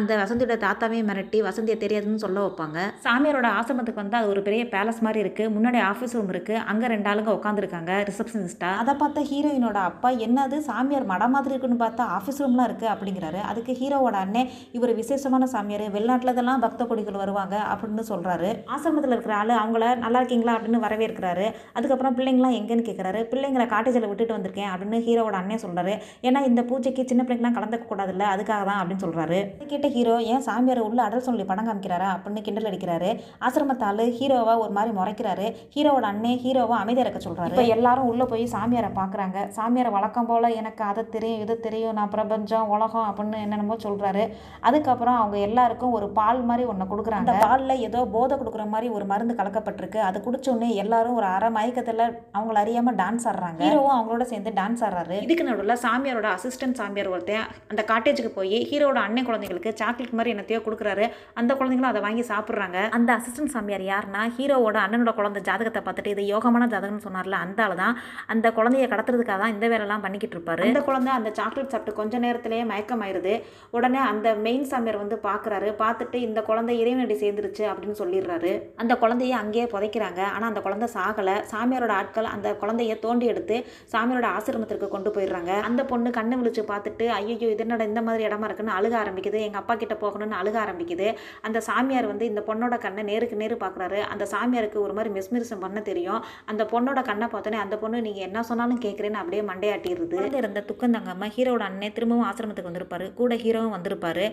அந்த 0.00 0.10
வசந்தியோட 0.22 0.58
தாத்தாவே 0.66 1.00
மிரட்டி 1.12 1.40
வசந்தியை 1.50 1.78
தெரியாதுன்னு 1.84 2.24
சொல்ல 2.26 2.46
வைப்பாங்க. 2.46 2.78
சாமியாரோட 3.06 3.50
ஆசிரமத்துக்கு 3.60 4.04
வந்து 4.04 4.20
அது 4.22 4.34
ஒரு 4.34 4.44
பெரிய 4.50 4.64
பேலஸ் 4.74 5.00
மாதிரி 5.08 5.22
இருக்குது 5.26 5.54
முன்னாடி 5.58 5.80
ஆஃபீஸ் 5.92 6.18
ரூம் 6.18 6.34
இருக்குது 6.36 6.64
அங்கே 6.72 6.92
ரெண்டு 6.96 7.10
ஆளுங்க 7.14 7.38
உட்காந்துருக்காங்க 7.40 7.94
ரிசப்ஷனிஸ்ட்டாக 8.12 8.86
அதை 8.88 8.98
பார்த்த 9.00 9.22
ஹீரோயினோட 9.30 9.78
அப்பா 9.88 10.08
என்னது? 10.24 10.58
சாமியார் 10.66 11.04
மட 11.10 11.24
மாதிரி 11.32 11.52
இருக்குன்னு 11.54 11.80
பார்த்தா 11.82 12.04
ஆஃபீஸ் 12.18 12.38
ரூம்லாம் 12.42 12.68
இருக்குது 12.68 12.90
அப்படிங்கிறாரு. 12.92 13.40
அதுக்கு 13.50 13.72
ஹீரோவோட 13.80 14.16
அண்ணன் 14.24 14.48
இவர் 14.76 14.92
விசேஷமான 15.00 15.46
சாமியார் 15.54 15.84
வெளிநாட்டில் 15.96 16.32
இதெல்லாம் 16.34 16.62
பக்த 16.62 16.84
கொடிகள் 16.90 17.18
வருவாங்க 17.22 17.56
அப்படின்னு 17.72 18.02
சொல்கிறாரு 18.10 18.50
ஆசிரமத்தில் 18.74 19.14
இருக்கிற 19.14 19.34
ஆள் 19.40 19.52
அவங்கள 19.62 19.88
நல்லா 20.04 20.20
இருக்கீங்களா? 20.22 20.54
அப்படின்னு 20.58 20.80
வரவேற்கிறாரு. 20.86 21.46
அதுக்கப்புறம் 21.78 22.16
பிள்ளைங்களாம் 22.20 22.56
எங்கேன்னு 22.60 22.86
கேட்குறாரு 22.88 23.20
பிள்ளைங்களை 23.32 23.66
காட்டேஜில் 23.74 24.08
விட்டுட்டு 24.12 24.36
வந்திருக்கேன் 24.36 24.70
அப்படின்னு 24.72 25.00
ஹீரோவோட 25.08 25.38
அண்ணன் 25.40 25.62
சொல்கிறாரு 25.64 25.96
ஏன்னா 26.28 26.42
இந்த 26.50 26.64
பூஜைக்கு 26.70 27.04
சின்ன 27.12 27.26
பிள்ளைங்களாம் 27.28 27.58
கலந்துக்க 27.58 27.90
கூடாதுல்ல 27.92 28.26
அதுக்காக 28.36 28.62
தான் 28.70 28.80
அப்படின்னு 28.80 29.04
சொல்கிறாரு 29.06 29.40
கேட்ட 29.74 29.90
ஹீரோ 29.98 30.16
ஏன் 30.32 30.46
சாமியார் 30.48 30.82
உள்ள 30.88 31.02
அடல் 31.08 31.26
சொல்லி 31.28 31.46
படம் 31.52 31.70
காமிக்கிறாரா? 31.70 32.08
அப்படின்னு 32.16 32.46
கிண்டல் 32.48 32.70
அடிக்கிறாரு. 32.72 33.12
ஆசிரமத்தால் 33.48 34.02
ஹீரோவை 34.20 34.56
ஒரு 34.64 34.74
மாதிரி 34.78 34.94
முறைக்கிறாரு. 35.00 35.46
ஹீரோவோட 35.76 36.08
அண்ணே 36.14 36.34
ஹீரோவை 36.46 36.78
அமைதியாக 36.82 37.06
இருக்க 37.06 37.22
சொல்கிறாரு 37.28 37.54
இப்போ 37.54 37.68
எல்லாரும் 37.76 38.10
உள்ளே 38.14 38.24
போய் 38.32 38.44
சாமியார் 38.52 38.76
பார்க்குறாங்க. 38.98 39.38
சாமியாரை 39.56 39.90
வழக்கம் 39.94 40.28
போல் 40.28 40.46
எனக்கு 40.60 40.82
அதை 40.88 41.02
தெரியும் 41.14 41.40
இது 41.44 41.54
தெரியும் 41.66 41.96
நான் 41.98 42.12
பிரபஞ்சம் 42.14 42.70
உலகம் 42.74 43.06
அப்படின்னு 43.08 43.38
என்னென்னமோ 43.44 43.76
சொல்கிறாரு 43.84 44.24
அதுக்கப்புறம் 44.68 45.18
அவங்க 45.20 45.36
எல்லாருக்கும் 45.46 45.94
ஒரு 45.98 46.06
பால் 46.18 46.40
மாதிரி 46.50 46.64
ஒன்று 46.72 46.86
கொடுக்குறாங்க. 46.92 47.24
அந்த 47.24 47.34
பாலில் 47.46 47.82
ஏதோ 47.86 48.00
போதை 48.14 48.34
கொடுக்குற 48.40 48.66
மாதிரி 48.74 48.88
ஒரு 48.96 49.04
மருந்து 49.12 49.36
கலக்கப்பட்டிருக்கு. 49.40 50.00
அது 50.08 50.20
குடிச்ச 50.26 50.48
உடனே 50.54 50.70
எல்லாரும் 50.84 51.18
ஒரு 51.20 51.28
அரை 51.36 51.50
மயக்கத்தில் 51.56 52.04
அவங்கள 52.36 52.58
அறியாமல் 52.62 52.98
டான்ஸ் 53.02 53.26
ஆடுறாங்க. 53.32 53.62
ஹீரோவும் 53.66 53.96
அவங்களோட 53.96 54.26
சேர்ந்து 54.32 54.52
டான்ஸ் 54.60 54.84
ஆடுறாரு. 54.88 55.18
இதுக்கு 55.26 55.46
நடுவில் 55.48 55.80
சாமியாரோட 55.86 56.30
அசிஸ்டன்ட் 56.36 56.78
சாமியார் 56.80 57.12
ஒருத்தன் 57.14 57.46
அந்த 57.70 57.84
காட்டேஜுக்கு 57.92 58.32
போய் 58.38 58.56
ஹீரோட 58.70 58.98
அண்ணன் 59.06 59.28
குழந்தைங்களுக்கு 59.30 59.72
சாக்லேட் 59.82 60.16
மாதிரி 60.20 60.34
என்னத்தையோ 60.36 60.62
கொடுக்குறாரு. 60.66 61.06
அந்த 61.42 61.52
குழந்தைங்களும் 61.58 61.92
அதை 61.92 62.02
வாங்கி 62.08 62.26
சாப்பிட்றாங்க. 62.32 62.78
அந்த 62.98 63.10
அசிஸ்டன்ட் 63.18 63.54
சாமியார் 63.56 63.86
யாருன்னா 63.92 64.24
ஹீரோவோட 64.38 64.78
அண்ணனோட 64.86 65.12
குழந்தை 65.18 65.42
ஜாதகத்தை 65.50 65.82
பார்த்துட்டு 65.82 66.14
இது 66.14 66.22
யோகமான 66.34 66.66
ஜாதகம்னு 66.74 67.06
சொன்னார்ல 67.06 67.38
அந்த 67.44 67.62
ஆள் 67.64 67.74
தான் 67.82 67.96
அந்த 68.34 68.46
குழந்தைய 68.68 68.86
கடத்துறதுக்காக 68.92 69.38
தான் 69.40 69.52
இந்த 69.54 69.66
வேலைலாம் 69.72 70.02
பண்ணிக்கிட்டு 70.04 70.34
இருப்பாரு. 70.36 70.64
இந்த 70.70 70.80
குழந்தை 70.86 71.10
அந்த 71.18 71.30
சாக்லேட் 71.36 71.70
சாப்பிட்டு 71.72 71.92
கொஞ்ச 72.00 72.18
நேரத்திலேயே 72.24 72.64
மயக்கமாயிருது. 72.70 73.34
உடனே 73.76 74.00
அந்த 74.08 74.28
மெயின் 74.46 74.66
சாமியார் 74.70 74.98
வந்து 75.02 75.16
பார்க்குறாரு. 75.28 75.68
பார்த்துட்டு 75.82 76.16
இந்த 76.26 76.40
குழந்தை 76.48 76.74
இறைவனடி 76.80 77.14
சேர்ந்துருச்சு 77.22 77.64
அப்படின்னு 77.70 77.96
சொல்லிடுறாரு. 78.00 78.50
அந்த 78.82 78.94
குழந்தைய 79.02 79.36
அங்கேயே 79.42 79.64
புதைக்கிறாங்க. 79.74 80.20
ஆனால் 80.34 80.48
அந்த 80.50 80.62
குழந்தை 80.66 80.88
சாகலை. 80.96 81.36
சாமியாரோட 81.52 81.94
ஆட்கள் 82.00 82.28
அந்த 82.34 82.50
குழந்தைய 82.62 82.96
தோண்டி 83.04 83.26
எடுத்து 83.32 83.58
சாமியாரோட 83.94 84.28
ஆசிரமத்திற்கு 84.38 84.88
கொண்டு 84.96 85.12
போயிடுறாங்க. 85.16 85.54
அந்த 85.68 85.84
பொண்ணு 85.92 86.12
கண்ணு 86.18 86.38
விழிச்சு 86.42 86.64
பார்த்துட்டு 86.72 87.06
ஐயோ 87.18 87.36
இது 87.54 87.64
என்னடா 87.66 87.88
இந்த 87.92 88.02
மாதிரி 88.08 88.28
இடமா 88.28 88.48
இருக்குன்னு 88.50 88.76
அழுக 88.78 88.96
ஆரம்பிக்குது. 89.02 89.40
எங்கள் 89.46 89.62
அப்பா 89.62 89.76
கிட்ட 89.84 89.96
போகணும்னு 90.04 90.38
அழுக 90.42 90.58
ஆரம்பிக்குது. 90.64 91.08
அந்த 91.48 91.58
சாமியார் 91.70 92.10
வந்து 92.12 92.26
இந்த 92.32 92.42
பொண்ணோட 92.50 92.78
கண்ணை 92.84 93.04
நேருக்கு 93.12 93.40
நேரு 93.44 93.58
பார்க்குறாரு. 93.64 94.02
அந்த 94.12 94.26
சாமியாருக்கு 94.34 94.84
ஒரு 94.86 94.96
மாதிரி 95.00 95.12
மெஸ்மிரிசம் 95.18 95.64
பண்ண 95.66 95.78
தெரியும். 95.90 96.20
அந்த 96.52 96.62
பொண்ணோட 96.74 97.00
கண்ணை 97.10 97.28
பார்த்தோன்னே 97.32 97.64
அந்த 97.66 97.78
பொண்ணு 97.84 98.06
நீங்கள் 98.10 98.28
என்ன 98.30 98.46
சொன்னாலும் 98.58 98.84
கேட்குறேன்னு 98.84 99.18
அப்படியே 99.20 99.42
மண்டையாட்டிடுது 99.48 100.14
குழந்தை 100.14 100.38
இருந்த 100.40 100.60
துக்கம் 100.68 100.94
தங்காம 100.94 101.26
ஹீரோட 101.34 101.62
அண்ணன் 101.66 101.92
திரும்பவும் 101.96 102.24
ஆசிரமத்துக்கு 102.28 102.70
வந்திருப்பாரு. 102.70 103.06
கூட 103.18 103.34
ஹீரோவும் 103.42 103.74
வந்திருப்பாரு. 103.74 104.24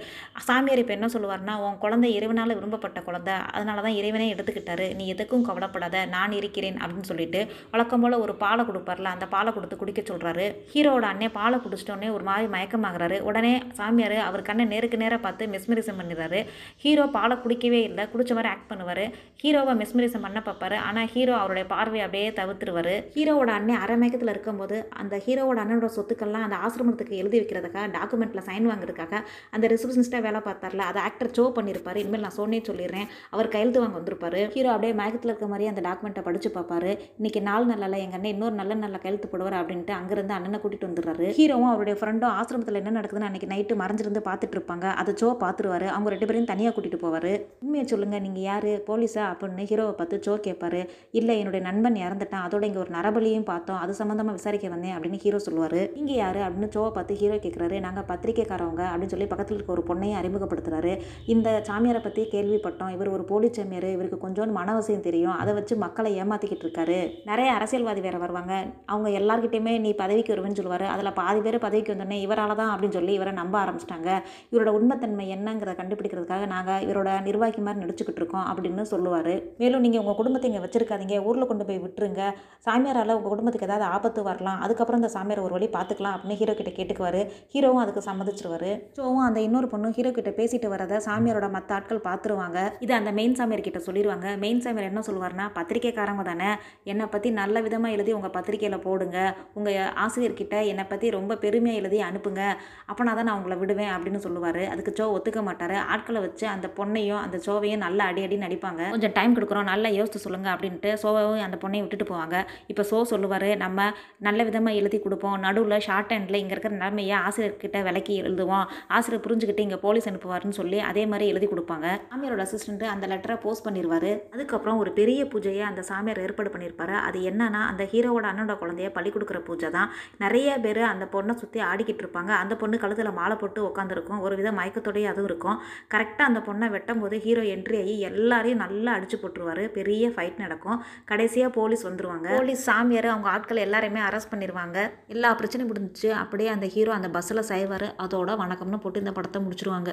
சாமியார் 0.45 0.81
இப்போ 0.83 0.93
என்ன 0.95 1.07
சொல்லுவார்னா 1.15 1.53
உன் 1.65 1.77
குழந்தை 1.83 2.09
இறைவனால் 2.17 2.53
விரும்பப்பட்ட 2.59 2.99
குழந்தை. 3.07 3.35
அதனால 3.55 3.81
தான் 3.85 3.97
இறைவனே 3.99 4.27
எடுத்துக்கிட்டாரு. 4.33 4.87
நீ 4.99 5.03
எதுக்கும் 5.13 5.45
கவலைப்படாத. 5.49 5.99
நான் 6.15 6.33
இருக்கிறேன் 6.39 6.79
அப்படின்னு 6.81 7.09
சொல்லிட்டு 7.11 7.41
வழக்கம் 7.73 8.03
போல் 8.05 8.17
ஒரு 8.23 8.35
பாலை 8.43 8.65
கொடுப்பார்ல 8.69 9.11
அந்த 9.15 9.27
பாலை 9.35 9.53
கொடுத்து 9.57 9.77
குடிக்க 9.81 10.03
சொல்கிறாரு 10.11 10.47
ஹீரோட 10.73 11.05
அண்ணன் 11.11 11.35
பாலை 11.37 11.59
குடிச்சிட்டோன்னே 11.65 12.09
ஒரு 12.15 12.25
மாதிரி 12.29 12.49
மயக்கமாகறாரு. 12.55 13.19
உடனே 13.29 13.53
சாமியார் 13.81 14.17
அவர் 14.29 14.47
கண்ணை 14.49 14.65
நேருக்கு 14.73 15.01
நேராக 15.03 15.21
பார்த்து 15.27 15.51
மெஸ்மரிசம் 15.55 16.01
பண்ணிடுறாரு 16.01 16.41
ஹீரோ 16.85 17.07
பாலை 17.17 17.37
குடிக்கவே 17.45 17.83
இல்லை. 17.91 18.05
குடிச்ச 18.15 18.31
மாதிரி 18.39 18.51
ஆக்ட் 18.53 18.69
பண்ணுவார். 18.73 19.05
ஹீரோவை 19.43 19.75
மெஸ்மரிசம் 19.83 20.25
பண்ண 20.27 20.39
பார்ப்பாரு. 20.49 20.79
ஆனால் 20.89 21.09
ஹீரோ 21.13 21.35
அவருடைய 21.43 21.67
பார்வையை 21.75 22.03
அப்படியே 22.07 22.27
தவிர்த்துருவார். 22.41 22.93
ஹீரோவோட 23.15 23.51
அண்ணே 23.59 23.73
அரை 23.83 23.95
சந்தேகத்தில் 24.15 24.33
இருக்கும்போது 24.35 24.75
அந்த 25.01 25.15
ஹீரோவோட 25.25 25.59
அண்ணனோட 25.63 25.87
சொத்துக்கள்லாம் 25.95 26.45
அந்த 26.47 26.57
ஆசிரமத்துக்கு 26.65 27.13
எழுதி 27.21 27.37
வைக்கிறதுக்காக 27.39 27.87
டாக்குமெண்ட்டில் 27.95 28.43
சைன் 28.47 28.67
வாங்குறதுக்காக 28.71 29.13
அந்த 29.55 29.65
ரிசப்ஷனிஸ்ட்டாக 29.73 30.21
வேலை 30.27 30.39
பார்த்தார்ல. 30.47 30.83
அதை 30.91 30.99
ஆக்டர் 31.07 31.31
ஷோ 31.37 31.45
பண்ணியிருப்பாரு. 31.57 31.97
இனிமேல் 32.03 32.23
நான் 32.25 32.37
சொன்னே 32.39 32.59
சொல்லிடுறேன். 32.69 33.07
அவர் 33.35 33.51
கையெழுத்து 33.53 33.81
வாங்க 33.83 33.97
வந்திருப்பாரு. 33.99 34.41
ஹீரோ 34.55 34.69
அப்படியே 34.75 34.93
மயக்கத்தில் 34.99 35.31
இருக்க 35.31 35.49
மாதிரி 35.53 35.69
அந்த 35.71 35.81
டாக்குமெண்ட்டை 35.87 36.23
படிச்சு 36.27 36.51
பார்ப்பாரு. 36.57 36.91
இன்னைக்கு 37.19 37.41
நாள் 37.49 37.69
நல்லல 37.73 37.99
எங்கள் 38.05 38.19
அண்ணன் 38.19 38.33
இன்னொரு 38.35 38.55
நல்ல 38.61 38.79
நல்ல 38.83 38.99
கையெழுத்து 39.03 39.29
போடுவார் 39.33 39.57
அப்படின்ட்டு 39.61 39.95
அங்கேருந்து 39.99 40.35
அண்ணனை 40.37 40.59
கூட்டிட்டு 40.63 40.89
வந்துடுறாரு. 40.89 41.27
ஹீரோவும் 41.39 41.71
அவருடைய 41.73 41.97
ஃப்ரெண்டும் 42.01 42.35
ஆசிரமத்தில் 42.39 42.81
என்ன 42.81 42.95
நடக்குதுன்னு 42.99 43.29
அன்றைக்கி 43.29 43.49
நைட்டு 43.53 43.79
மறைஞ்சிருந்து 43.83 44.23
பார்த்துட்டு 44.29 44.57
இருப்பாங்க. 44.59 44.85
அதை 45.03 45.13
ஷோ 45.23 45.31
பார்த்துருவாரு. 45.43 45.89
அவங்க 45.95 46.15
ரெண்டு 46.15 46.29
பேரையும் 46.31 46.51
தனியாக 46.53 46.73
கூட்டிகிட்டு 46.77 47.03
போவார். 47.05 47.31
உண்மையை 47.65 47.85
சொல்லுங்கள் 47.93 48.25
நீங்கள் 48.27 48.47
யார்? 48.49 48.71
போலீஸா 48.89 49.25
அப்படின்னு 49.33 49.69
ஹீரோவை 49.73 49.95
பார்த்து 50.01 50.23
ஷோ 50.27 50.35
கேட்பாரு. 50.49 50.81
இல்லை 51.19 51.35
என்னுடைய 51.41 51.61
நண்பன் 51.69 52.01
இறந்துட்டான். 52.05 52.45
அதோட 52.47 52.63
இங்கே 52.69 52.81
ஒரு 52.85 52.91
நரபலியும் 52.97 53.49
பார்த்தோம். 53.51 53.79
அது 53.83 53.93
சம்மந்தமாக 53.99 54.37
விசாரிக்க 54.39 54.73
வந்தேன் 54.73 54.95
அப்படின்னு 54.95 55.19
ஹீரோ 55.23 55.39
சொல்லுவார். 55.47 55.79
நீங்கள் 55.97 56.19
யார்? 56.21 56.39
அப்படின்னு 56.47 56.69
சோவை 56.75 56.89
பார்த்து 56.97 57.19
ஹீரோ 57.21 57.37
கேட்குறாரு 57.45 57.79
நாங்கள் 57.85 58.07
பத்திரிக்கைக்காரவங்க 58.11 58.83
அப்படின்னு 58.91 59.13
சொல்லி 59.13 59.27
பக்கத்தில் 59.33 59.57
இருக்க 59.57 59.75
ஒரு 59.77 59.83
பொண்ணையும் 59.89 60.19
அறிமுகப்படுத்துறாரு. 60.21 60.93
இந்த 61.35 61.49
சாமியாரை 61.69 62.01
பற்றி 62.05 62.23
கேள்விப்பட்டோம். 62.35 62.91
இவர் 62.95 63.13
ஒரு 63.15 63.25
போலீஸ் 63.31 63.57
சாமியார். 63.59 63.89
இவருக்கு 63.97 64.19
கொஞ்சோண்டு 64.25 64.57
மனவசியம் 64.59 65.05
தெரியும். 65.07 65.35
அதை 65.41 65.53
வச்சு 65.59 65.75
மக்களை 65.85 66.11
ஏமாத்திக்கிட்டு 66.23 66.65
இருக்காரு. 66.67 66.99
நிறைய 67.31 67.49
அரசியல்வாதி 67.57 68.03
வேற 68.07 68.17
வருவாங்க. 68.23 68.53
அவங்க 68.93 69.09
எல்லார்கிட்டையுமே 69.21 69.73
நீ 69.85 69.93
பதவிக்கு 70.03 70.33
வருவேன்னு 70.33 70.59
சொல்லுவார். 70.61 70.85
அதில் 70.93 71.15
பாதி 71.21 71.39
பேர் 71.45 71.57
பதவிக்கு 71.67 71.93
வந்தோடனே 71.93 72.19
இவரால் 72.25 72.57
தான் 72.61 72.71
அப்படின்னு 72.73 72.97
சொல்லி 72.99 73.13
இவரை 73.19 73.33
நம்ப 73.41 73.55
ஆரம்பிச்சிட்டாங்க. 73.63 74.09
இவரோட 74.53 74.71
உண்மைத்தன்மை 74.79 75.27
என்னங்கிறத 75.35 75.75
கண்டுபிடிக்கிறதுக்காக 75.81 76.45
நாங்கள் 76.55 76.83
இவரோட 76.87 77.09
நிர்வாகி 77.27 77.61
மாதிரி 77.67 77.83
நடிச்சுக்கிட்டு 77.83 78.21
இருக்கோம் 78.21 78.47
அப்படின்னு 78.51 78.83
சொல்லுவார். 78.93 79.33
மேலும் 79.61 79.83
நீங்கள் 79.85 80.01
உங்கள் 80.03 80.19
குடும்பத்தை 80.19 80.49
இங்கே 80.51 80.63
வச்சிருக்காதீங்க. 80.65 81.17
ஊரில் 81.29 81.49
கொண்டு 81.51 81.67
போய் 81.69 81.83
விட்டுருங்க. 81.85 82.23
சாமியாரால் 82.67 83.15
உங்கள் 83.17 83.33
குடும்பத்துக்கு 83.33 83.69
ஏதாவது 83.69 83.84
ஆபத்து 83.95 84.21
வரலாம் 84.29 84.59
அதுக்கப்புறம் 84.65 85.01
இந்த 85.01 85.11
சாமியார் 85.15 85.43
ஒரு 85.45 85.53
வழி 85.57 85.67
பார்த்துக்கலாம் 85.77 86.15
அப்படின்னு 86.15 86.37
ஹீரோ 86.41 86.53
கிட்ட 86.59 86.71
கேட்டுக்குவார். 86.77 87.19
ஹீரோவும் 87.53 87.81
அதுக்கு 87.83 88.03
சம்மதிச்சிருவார். 88.09 88.69
ஷோவும் 88.97 89.25
அந்த 89.27 89.39
இன்னொரு 89.47 89.69
பொண்ணு 89.73 89.93
ஹீரோ 89.97 90.11
கிட்ட 90.17 90.33
பேசிட்டு 90.39 90.69
வரதை 90.73 90.99
சாமியாரோட 91.07 91.49
மற்ற 91.55 91.75
ஆட்கள் 91.77 92.01
பார்த்துருவாங்க. 92.07 92.59
இது 92.85 92.93
அந்த 92.99 93.13
மெயின் 93.19 93.37
சாமியார் 93.39 93.65
கிட்ட 93.67 93.81
சொல்லிடுவாங்க 93.87 94.27
மெயின் 94.45 94.63
சாமியார் 94.65 94.89
என்ன 94.91 95.03
சொல்லுவார்னா 95.09 95.47
பத்திரிக்கைக்காரங்க 95.57 96.25
தானே 96.31 96.49
என்னை 96.93 97.07
பற்றி 97.15 97.31
நல்ல 97.41 97.61
விதமாக 97.67 97.95
எழுதி 97.97 98.11
உங்கள் 98.17 98.35
பத்திரிக்கையில் 98.37 98.83
போடுங்க. 98.87 99.17
உங்கள் 99.59 99.91
ஆசிரியர்கிட்ட 100.05 100.55
என்னை 100.71 100.85
பற்றி 100.91 101.09
ரொம்ப 101.17 101.39
பெருமையாக 101.43 101.81
எழுதி 101.81 101.99
அனுப்புங்க. 102.09 102.43
அப்போனா 102.91 103.13
தான் 103.19 103.27
நான் 103.29 103.39
உங்களை 103.39 103.57
விடுவேன் 103.63 103.93
அப்படின்னு 103.95 104.19
சொல்லுவார். 104.27 104.61
அதுக்கு 104.73 104.91
சோ 104.99 105.05
ஒத்துக்க 105.17 105.41
மாட்டார். 105.49 105.75
ஆட்களை 105.93 106.19
வச்சு 106.25 106.45
அந்த 106.55 106.67
பொண்ணையும் 106.77 107.21
அந்த 107.25 107.37
சோவையும் 107.45 107.83
நல்லா 107.85 108.03
அடி 108.11 108.21
அடி 108.27 108.37
நடிப்பாங்க 108.45 108.81
கொஞ்சம் 108.95 109.15
டைம் 109.17 109.35
கொடுக்குறோம். 109.37 109.69
நல்லா 109.71 109.89
யோசித்து 109.97 110.23
சொல்லுங்கள் 110.25 110.53
அப்படின்ட்டு 110.55 110.91
சோவையும் 111.03 111.45
அந்த 111.47 111.57
பொண்ணையும் 111.63 111.85
விட்டுட்டு 111.85 112.07
போவாங்க. 112.11 112.37
இப்போ 112.71 112.83
சோ 112.91 112.97
சொல்லுவார் 113.13 113.47
நம்ம 113.63 113.74
நம்ம 113.75 113.93
நல்ல 114.25 114.41
விதமாக 114.47 114.79
எழுதி 114.79 114.97
கொடுப்போம். 115.05 115.33
நடுவில் 115.45 115.83
ஷார்ட் 115.85 116.11
ஹேண்டில் 116.13 116.37
இங்கே 116.39 116.53
இருக்கிற 116.55 116.73
நிலைமையை 116.75 117.15
ஆசிரியர்கிட்ட 117.27 117.77
விலக்கி 117.87 118.13
எழுதுவோம். 118.21 118.67
ஆசிரியர் 118.95 119.23
புரிஞ்சுக்கிட்டு 119.25 119.63
இங்கே 119.65 119.79
போலீஸ் 119.85 120.07
அனுப்புவார்னு 120.11 120.55
சொல்லி 120.59 120.77
அதே 120.89 121.03
மாதிரி 121.11 121.25
எழுதி 121.31 121.47
கொடுப்பாங்க. 121.53 121.87
சாமியாரோட 122.11 122.43
அசிஸ்டண்ட்டு 122.45 122.85
அந்த 122.91 123.05
லெட்டரை 123.11 123.35
போஸ்ட் 123.45 123.65
பண்ணிடுவார் 123.65 124.07
அதுக்கப்புறம் 124.35 124.77
ஒரு 124.83 124.91
பெரிய 124.99 125.23
பூஜையை 125.33 125.63
அந்த 125.71 125.81
சாமியார் 125.89 126.21
ஏற்பாடு 126.25 126.53
பண்ணியிருப்பார் 126.53 126.93
அது 127.07 127.19
என்னன்னா 127.31 127.61
அந்த 127.71 127.85
ஹீரோவோட 127.93 128.29
அண்ணனோட 128.29 128.55
குழந்தைய 128.61 128.91
பள்ளி 128.97 129.11
கொடுக்குற 129.15 129.41
பூஜை 129.49 129.71
தான். 129.77 129.91
நிறைய 130.23 130.55
பேர் 130.67 130.81
அந்த 130.93 131.07
பொண்ணை 131.15 131.35
சுற்றி 131.41 131.61
ஆடிக்கிட்டு 131.71 132.05
இருப்பாங்க. 132.05 132.31
அந்த 132.43 132.55
பொண்ணு 132.63 132.81
கழுத்தில் 132.85 133.11
மாலை 133.19 133.37
போட்டு 133.43 133.61
உட்காந்துருக்கும் 133.69 134.23
ஒரு 134.27 134.37
வித 134.41 134.55
மயக்கத்தோடய 134.61 135.11
அதுவும் 135.13 135.29
இருக்கும். 135.31 135.59
கரெக்டாக 135.95 136.29
அந்த 136.31 136.43
பொண்ணை 136.47 136.69
வெட்டும் 136.77 137.03
போது 137.03 137.17
ஹீரோ 137.27 137.45
என்ட்ரி 137.55 137.79
ஆகி 137.83 137.97
எல்லாரையும் 138.11 138.63
நல்லா 138.65 138.93
அடிச்சு 138.99 139.19
போட்டுருவார். 139.25 139.63
பெரிய 139.79 140.13
ஃபைட் 140.15 140.41
நடக்கும். 140.45 140.79
கடைசியாக 141.13 141.55
போலீஸ் 141.59 141.85
வந்துருவாங்க. 141.89 142.29
போலீஸ் 142.39 142.65
சாமியார் 142.71 143.11
அவங்க 143.13 143.29
ஆட்களை 143.35 143.61
எல்லாரையுமே 143.65 144.01
அரெஸ்ட் 144.07 144.31
பண்ணிடுவாங்க 144.33 144.77
எல்லா 145.15 145.31
பிரச்சனையும் 145.39 145.71
முடிஞ்சிச்சு. 145.71 146.09
அப்படியே 146.23 146.49
அந்த 146.55 146.67
ஹீரோ 146.75 146.93
அந்த 146.97 147.09
பஸ்ஸில் 147.15 147.49
செய்வார். 147.51 147.87
அதோட 148.05 148.31
வணக்கம்னு 148.43 148.83
போட்டு 148.83 149.03
இந்த 149.03 149.13
படத்தை 149.17 149.41
முடிச்சிருவாங்க. 149.45 149.91